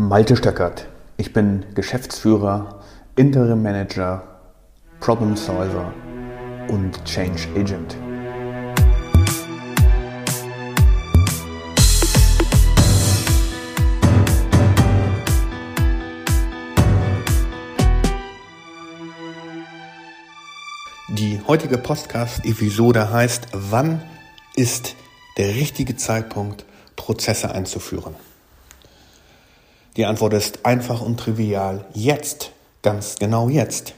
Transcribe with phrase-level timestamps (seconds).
[0.00, 0.86] Malte Stöckert.
[1.16, 2.84] Ich bin Geschäftsführer,
[3.16, 4.22] Interim Manager,
[5.00, 5.92] Problem Solver
[6.68, 7.96] und Change Agent.
[21.08, 24.00] Die heutige Podcast-Episode heißt, wann
[24.54, 24.94] ist
[25.38, 28.14] der richtige Zeitpunkt, Prozesse einzuführen?
[29.98, 31.84] Die Antwort ist einfach und trivial.
[31.92, 33.94] Jetzt, ganz genau jetzt.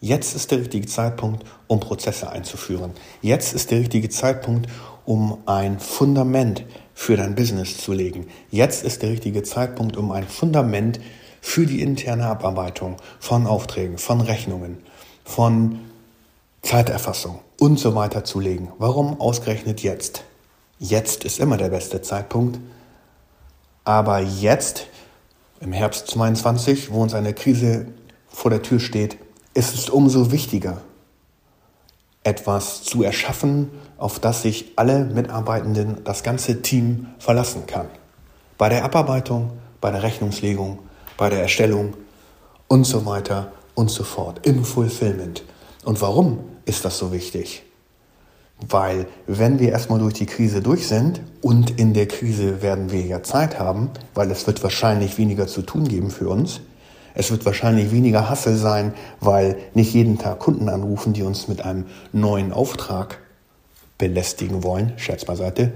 [0.00, 2.90] Jetzt ist der richtige Zeitpunkt, um Prozesse einzuführen.
[3.22, 4.68] Jetzt ist der richtige Zeitpunkt,
[5.04, 6.64] um ein Fundament
[6.94, 8.26] für dein Business zu legen.
[8.50, 10.98] Jetzt ist der richtige Zeitpunkt, um ein Fundament
[11.40, 14.78] für die interne Abarbeitung von Aufträgen, von Rechnungen,
[15.24, 15.78] von
[16.62, 18.72] Zeiterfassung und so weiter zu legen.
[18.78, 20.24] Warum ausgerechnet jetzt?
[20.80, 22.58] Jetzt ist immer der beste Zeitpunkt.
[23.84, 24.88] Aber jetzt
[25.60, 27.86] im Herbst 22, wo uns eine Krise
[28.28, 29.18] vor der Tür steht,
[29.52, 30.80] ist es umso wichtiger,
[32.24, 37.86] etwas zu erschaffen, auf das sich alle Mitarbeitenden, das ganze Team verlassen kann.
[38.56, 40.78] Bei der Abarbeitung, bei der Rechnungslegung,
[41.16, 41.94] bei der Erstellung
[42.68, 45.44] und so weiter und so fort im Fulfillment.
[45.84, 47.64] Und warum ist das so wichtig?
[48.68, 53.00] Weil wenn wir erstmal durch die Krise durch sind und in der Krise werden wir
[53.00, 56.60] ja Zeit haben, weil es wird wahrscheinlich weniger zu tun geben für uns.
[57.14, 61.64] Es wird wahrscheinlich weniger Hassel sein, weil nicht jeden Tag Kunden anrufen, die uns mit
[61.64, 63.18] einem neuen Auftrag
[63.98, 65.72] belästigen wollen, Scherz beiseite.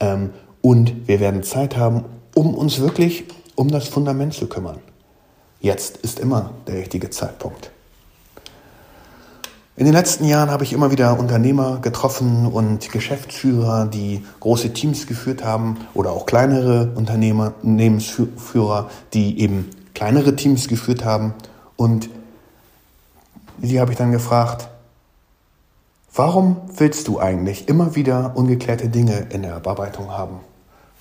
[0.00, 0.30] Ähm,
[0.62, 4.78] und wir werden Zeit haben, um uns wirklich um das Fundament zu kümmern.
[5.60, 7.70] Jetzt ist immer der richtige Zeitpunkt.
[9.76, 15.08] In den letzten Jahren habe ich immer wieder Unternehmer getroffen und Geschäftsführer, die große Teams
[15.08, 21.34] geführt haben oder auch kleinere Unternehmensführer, die eben kleinere Teams geführt haben.
[21.74, 22.08] Und
[23.58, 24.68] die habe ich dann gefragt,
[26.14, 30.38] warum willst du eigentlich immer wieder ungeklärte Dinge in der Bearbeitung haben?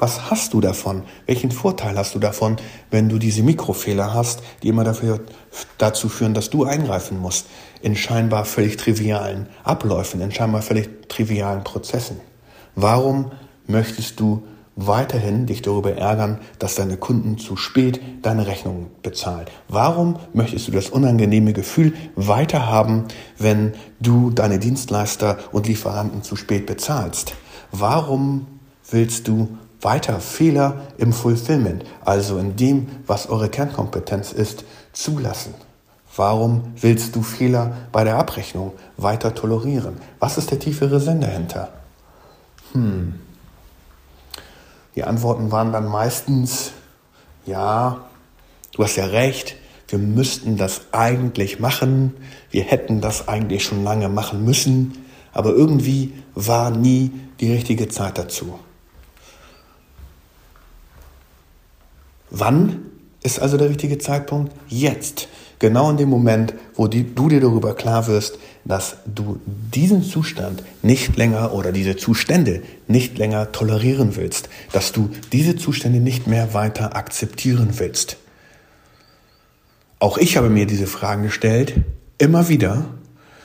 [0.03, 1.03] Was hast du davon?
[1.27, 2.57] Welchen Vorteil hast du davon,
[2.91, 5.21] wenn du diese Mikrofehler hast, die immer dafür,
[5.77, 7.45] dazu führen, dass du eingreifen musst
[7.81, 12.19] in scheinbar völlig trivialen Abläufen, in scheinbar völlig trivialen Prozessen?
[12.75, 13.31] Warum
[13.65, 14.43] möchtest du
[14.75, 19.45] weiterhin dich darüber ärgern, dass deine Kunden zu spät deine Rechnung bezahlen?
[19.69, 23.05] Warum möchtest du das unangenehme Gefühl weiter haben,
[23.37, 23.71] wenn
[24.01, 27.35] du deine Dienstleister und Lieferanten zu spät bezahlst?
[27.71, 28.47] Warum
[28.91, 29.47] willst du
[29.83, 35.53] weiter Fehler im Fulfillment, also in dem, was eure Kernkompetenz ist, zulassen?
[36.15, 39.97] Warum willst du Fehler bei der Abrechnung weiter tolerieren?
[40.19, 41.69] Was ist der tiefere Sinn dahinter?
[42.73, 43.15] Hm.
[44.95, 46.71] Die Antworten waren dann meistens,
[47.47, 48.05] ja,
[48.73, 49.55] du hast ja recht,
[49.87, 52.13] wir müssten das eigentlich machen,
[52.51, 58.19] wir hätten das eigentlich schon lange machen müssen, aber irgendwie war nie die richtige Zeit
[58.19, 58.59] dazu.
[62.33, 62.87] Wann
[63.21, 64.51] ist also der richtige Zeitpunkt?
[64.67, 65.27] Jetzt.
[65.59, 70.63] Genau in dem Moment, wo die, du dir darüber klar wirst, dass du diesen Zustand
[70.81, 76.55] nicht länger oder diese Zustände nicht länger tolerieren willst, dass du diese Zustände nicht mehr
[76.55, 78.17] weiter akzeptieren willst.
[79.99, 81.75] Auch ich habe mir diese Fragen gestellt,
[82.17, 82.85] immer wieder,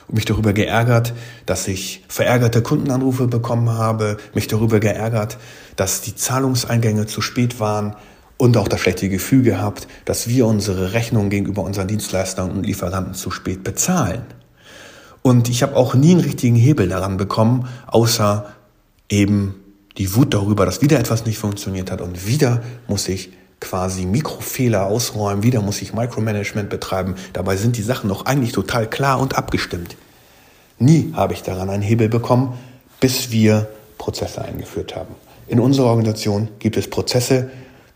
[0.07, 1.13] und mich darüber geärgert,
[1.45, 5.37] dass ich verärgerte Kundenanrufe bekommen habe, mich darüber geärgert,
[5.75, 7.95] dass die Zahlungseingänge zu spät waren,
[8.39, 13.13] und auch das schlechte Gefühl gehabt, dass wir unsere Rechnung gegenüber unseren Dienstleistern und Lieferanten
[13.13, 14.21] zu spät bezahlen.
[15.21, 18.45] Und ich habe auch nie einen richtigen Hebel daran bekommen, außer
[19.09, 19.55] eben
[19.97, 24.85] die Wut darüber, dass wieder etwas nicht funktioniert hat und wieder muss ich quasi Mikrofehler
[24.85, 27.15] ausräumen, wieder muss ich Micromanagement betreiben.
[27.33, 29.97] Dabei sind die Sachen noch eigentlich total klar und abgestimmt.
[30.77, 32.53] Nie habe ich daran einen Hebel bekommen,
[33.01, 33.67] bis wir
[33.97, 35.13] Prozesse eingeführt haben.
[35.49, 37.49] In unserer Organisation gibt es Prozesse,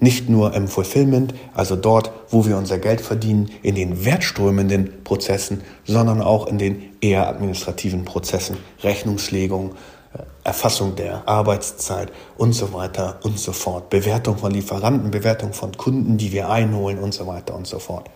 [0.04, 5.62] nicht nur im Fulfillment, also dort, wo wir unser Geld verdienen, in den wertströmenden Prozessen,
[5.86, 9.72] sondern auch in den eher administrativen Prozessen, Rechnungslegung,
[10.14, 15.72] äh, Erfassung der Arbeitszeit und so weiter und so fort, Bewertung von Lieferanten, Bewertung von
[15.76, 18.10] Kunden, die wir einholen und so weiter und so fort.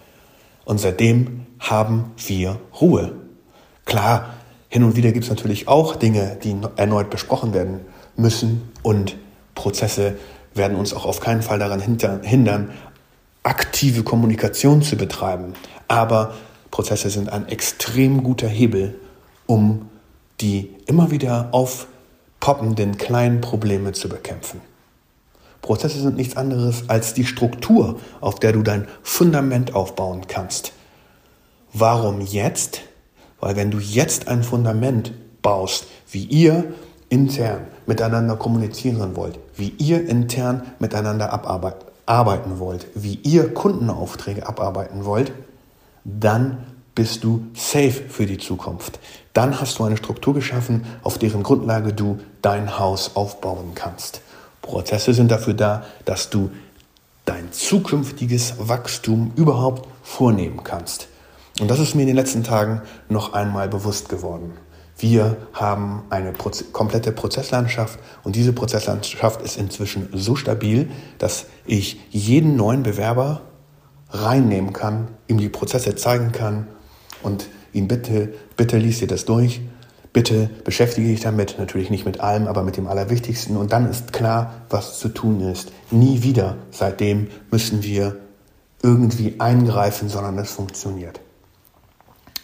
[0.65, 3.13] Und seitdem haben wir Ruhe.
[3.85, 4.33] Klar,
[4.67, 7.79] hin und wieder gibt es natürlich auch Dinge, die erneut besprochen werden
[8.17, 9.15] müssen und
[9.55, 10.15] Prozesse
[10.57, 12.71] werden uns auch auf keinen Fall daran hindern,
[13.43, 15.53] aktive Kommunikation zu betreiben.
[15.87, 16.33] Aber
[16.71, 18.99] Prozesse sind ein extrem guter Hebel,
[19.45, 19.89] um
[20.41, 24.61] die immer wieder aufpoppenden kleinen Probleme zu bekämpfen.
[25.61, 30.73] Prozesse sind nichts anderes als die Struktur, auf der du dein Fundament aufbauen kannst.
[31.73, 32.81] Warum jetzt?
[33.39, 36.73] Weil wenn du jetzt ein Fundament baust, wie ihr
[37.09, 45.31] intern miteinander kommunizieren wollt, wie ihr intern miteinander abarbeiten wollt, wie ihr Kundenaufträge abarbeiten wollt,
[46.03, 48.99] dann bist du safe für die Zukunft.
[49.33, 54.21] Dann hast du eine Struktur geschaffen, auf deren Grundlage du dein Haus aufbauen kannst.
[54.61, 56.49] Prozesse sind dafür da, dass du
[57.25, 61.07] dein zukünftiges Wachstum überhaupt vornehmen kannst.
[61.59, 64.53] Und das ist mir in den letzten Tagen noch einmal bewusst geworden.
[64.99, 70.89] Wir haben eine Proze komplette Prozesslandschaft und diese Prozesslandschaft ist inzwischen so stabil,
[71.19, 73.41] dass ich jeden neuen Bewerber
[74.09, 76.67] reinnehmen kann, ihm die Prozesse zeigen kann
[77.21, 79.61] und ihn bitte, bitte liest dir das durch,
[80.13, 84.13] bitte beschäftige dich damit, natürlich nicht mit allem, aber mit dem Allerwichtigsten und dann ist
[84.13, 85.71] klar, was zu tun ist.
[85.91, 88.17] Nie wieder seitdem müssen wir
[88.81, 91.19] irgendwie eingreifen, sondern es funktioniert.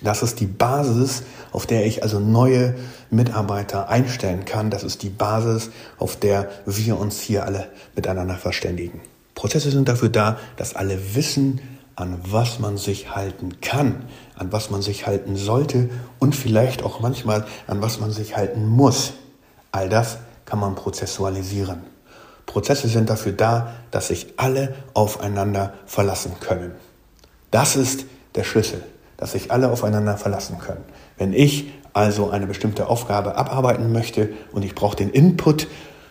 [0.03, 2.75] Das ist die Basis, auf der ich also neue
[3.09, 4.69] Mitarbeiter einstellen kann.
[4.69, 9.01] Das ist die Basis, auf der wir uns hier alle miteinander verständigen.
[9.33, 11.61] Prozesse sind dafür da, dass alle wissen,
[11.95, 14.05] an was man sich halten kann,
[14.35, 15.89] an was man sich halten sollte
[16.19, 19.13] und vielleicht auch manchmal an was man sich halten muss.
[19.71, 21.81] All das kann man prozessualisieren.
[22.45, 26.71] Prozesse sind dafür da, dass sich alle aufeinander verlassen können.
[27.51, 28.05] Das ist
[28.35, 28.83] der Schlüssel,
[29.17, 30.83] dass sich alle aufeinander verlassen können.
[31.17, 35.67] Wenn ich also eine bestimmte Aufgabe abarbeiten möchte und ich brauche den Input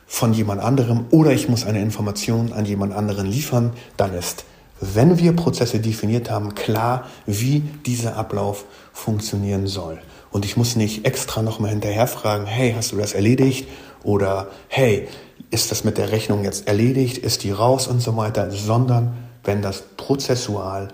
[0.06, 4.44] von jemand anderem oder ich muss eine Information an jemand anderen liefern, dann ist
[4.82, 9.98] wenn wir Prozesse definiert haben, klar, wie dieser Ablauf funktionieren soll.
[10.32, 13.68] Und ich muss nicht extra nochmal hinterher fragen, hey, hast du das erledigt?
[14.02, 15.06] Oder hey,
[15.50, 17.18] ist das mit der Rechnung jetzt erledigt?
[17.18, 18.50] Ist die raus und so weiter?
[18.50, 20.88] Sondern wenn das prozessual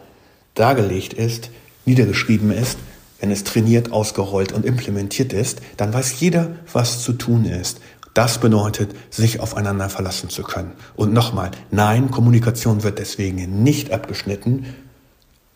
[0.54, 1.48] dargelegt ist,
[1.88, 2.78] niedergeschrieben ist,
[3.20, 7.80] wenn es trainiert, ausgerollt und implementiert ist, dann weiß jeder, was zu tun ist.
[8.14, 10.72] Das bedeutet, sich aufeinander verlassen zu können.
[10.96, 14.66] Und nochmal, nein, Kommunikation wird deswegen nicht abgeschnitten,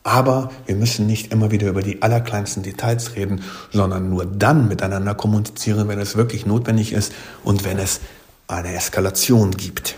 [0.04, 5.14] aber wir müssen nicht immer wieder über die allerkleinsten Details reden, sondern nur dann miteinander
[5.14, 7.12] kommunizieren, wenn es wirklich notwendig ist
[7.44, 8.00] und wenn es
[8.48, 9.96] eine Eskalation gibt.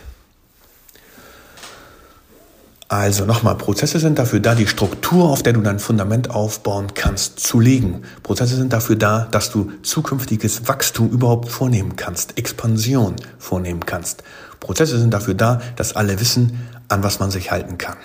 [2.94, 7.40] Also nochmal, Prozesse sind dafür da, die Struktur, auf der du dein Fundament aufbauen kannst,
[7.40, 8.02] zu legen.
[8.22, 14.22] Prozesse sind dafür da, dass du zukünftiges Wachstum überhaupt vornehmen kannst, Expansion vornehmen kannst.
[14.60, 17.96] Prozesse sind dafür da, dass alle wissen, an was man sich halten kann.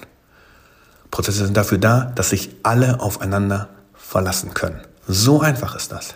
[1.12, 4.82] Prozesse sind dafür da, dass sich alle aufeinander verlassen können.
[5.08, 6.16] So einfach ist das.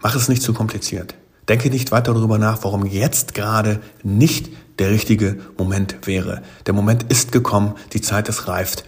[0.00, 1.14] Mach es nicht zu kompliziert.
[1.48, 6.42] Denke nicht weiter darüber nach, warum jetzt gerade nicht der richtige Moment wäre.
[6.66, 8.84] Der Moment ist gekommen, die Zeit ist reift.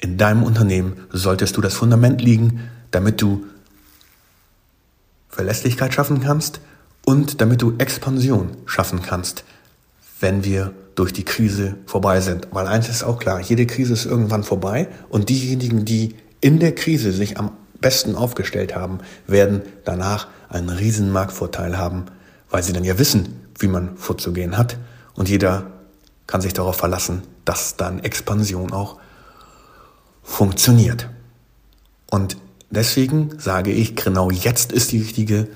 [0.00, 3.44] In deinem Unternehmen solltest du das Fundament liegen, damit du
[5.28, 6.60] Verlässlichkeit schaffen kannst
[7.04, 9.44] und damit du Expansion schaffen kannst,
[10.18, 12.48] wenn wir durch die Krise vorbei sind.
[12.50, 16.74] Weil eins ist auch klar, jede Krise ist irgendwann vorbei und diejenigen, die in der
[16.74, 22.06] Krise sich am besten aufgestellt haben, werden danach einen riesen Marktvorteil haben,
[22.50, 24.76] weil sie dann ja wissen, wie man vorzugehen hat.
[25.14, 25.66] Und jeder
[26.26, 28.98] kann sich darauf verlassen, dass dann Expansion auch
[30.22, 31.08] funktioniert.
[32.10, 32.36] Und
[32.70, 35.48] deswegen sage ich, genau jetzt ist die richtige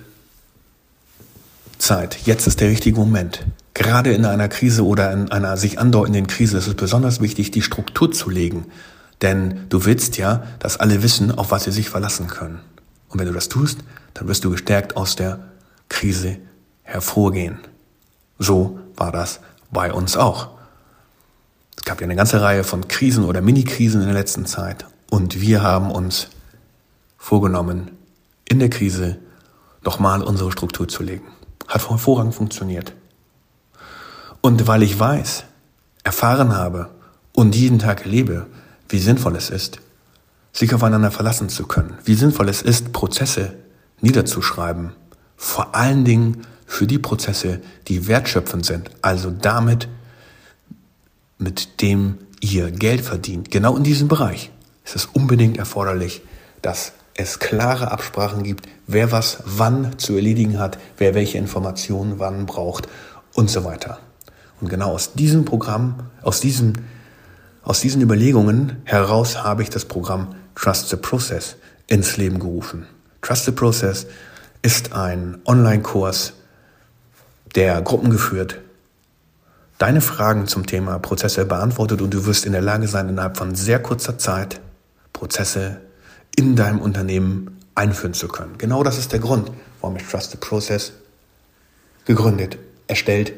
[1.79, 2.19] Zeit.
[2.25, 3.45] Jetzt ist der richtige Moment.
[3.75, 7.63] Gerade in einer Krise oder in einer sich andeutenden Krise ist es besonders wichtig, die
[7.63, 8.67] Struktur zu legen.
[9.23, 12.61] Denn du willst ja, dass alle wissen, auf was sie sich verlassen können.
[13.09, 13.79] Und wenn du das tust,
[14.15, 15.41] dann wirst du gestärkt aus der
[15.89, 16.39] Krise
[16.83, 17.59] hervorgehen.
[18.39, 20.51] So war das bei uns auch.
[21.77, 24.87] Es gab ja eine ganze Reihe von Krisen oder Mini-Krisen in der letzten Zeit.
[25.11, 26.29] Und wir haben uns
[27.19, 27.91] vorgenommen,
[28.49, 29.19] in der Krise
[29.83, 31.27] nochmal unsere Struktur zu legen.
[31.69, 32.93] Hat hervorragend funktioniert.
[34.41, 35.45] Und weil ich weiß,
[36.03, 36.91] erfahren habe
[37.33, 38.47] und jeden Tag erlebe,
[38.89, 39.81] wie sinnvoll es ist,
[40.53, 43.55] sich aufeinander verlassen zu können, wie sinnvoll es ist, Prozesse
[44.01, 44.93] niederzuschreiben,
[45.37, 49.89] vor allen Dingen für die Prozesse, die wertschöpfend sind, also damit,
[51.39, 53.53] mit dem ihr Geld verdient.
[53.53, 54.51] Genau in diesem Bereich
[54.85, 56.23] ist es unbedingt erforderlich,
[56.63, 62.45] dass es klare Absprachen gibt, wer was wann zu erledigen hat, wer welche Informationen wann
[62.45, 62.89] braucht
[63.35, 64.01] und so weiter.
[64.61, 66.73] Und genau aus diesem Programm, aus, diesem,
[67.63, 71.55] aus diesen Überlegungen heraus habe ich das Programm Trust the Process
[71.87, 72.87] ins Leben gerufen.
[73.23, 74.09] Trust the Process
[74.63, 76.33] ist ein Online-Kurs,
[77.55, 78.61] der gruppengeführt
[79.79, 83.55] deine Fragen zum Thema Prozesse beantwortet und du wirst in der Lage sein, innerhalb von
[83.55, 84.61] sehr kurzer Zeit
[85.13, 85.81] Prozesse
[86.37, 88.57] in deinem Unternehmen einführen zu können.
[88.59, 90.93] Genau das ist der Grund, warum ich Trust the Process
[92.05, 93.33] gegründet, erstellt,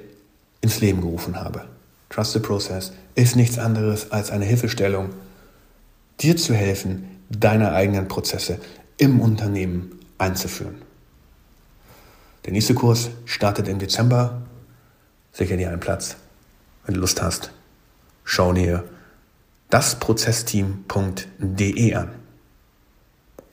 [0.61, 1.65] ins Leben gerufen habe.
[2.11, 5.11] Trust the Process ist nichts anderes als eine Hilfestellung,
[6.21, 8.59] dir zu helfen, deine eigenen Prozesse
[8.99, 10.86] im Unternehmen einzuführen.
[12.47, 14.43] Der nächste Kurs startet im Dezember.
[15.33, 16.15] Sicher dir einen Platz.
[16.85, 17.51] Wenn du Lust hast,
[18.23, 18.85] schau dir
[19.71, 22.11] dasprozessteam.de an.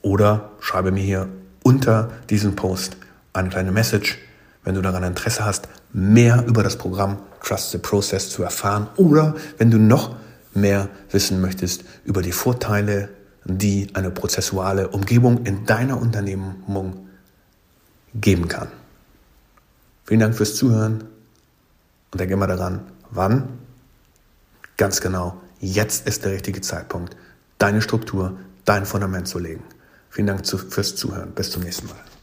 [0.00, 1.28] Oder schreibe mir hier
[1.64, 2.96] unter diesem Post
[3.32, 4.20] eine kleine Message,
[4.62, 9.34] wenn du daran Interesse hast, mehr über das Programm Trust the Process zu erfahren oder
[9.58, 10.14] wenn du noch
[10.54, 13.08] mehr wissen möchtest über die Vorteile,
[13.44, 17.08] die eine prozessuale Umgebung in deiner Unternehmung
[18.14, 18.68] geben kann.
[20.04, 21.04] Vielen Dank fürs Zuhören
[22.12, 23.48] und denke immer daran, wann?
[24.76, 27.16] Ganz genau, jetzt ist der richtige Zeitpunkt,
[27.58, 29.64] deine Struktur, dein Fundament zu legen.
[30.10, 31.32] Vielen Dank fürs Zuhören.
[31.32, 32.13] Bis zum nächsten Mal.